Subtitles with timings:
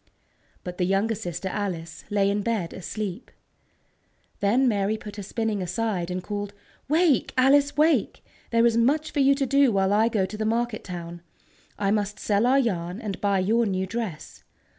[0.64, 3.30] _"But the younger sister, Alice, lay in bed asleep.
[4.38, 6.54] Then Mary put her spinning aside, and called:
[6.88, 8.24] "Wake, Alice, wake!
[8.50, 11.20] There is much for you to do while I go to the market town.
[11.78, 14.42] I must sell our yarn, and buy your new dress.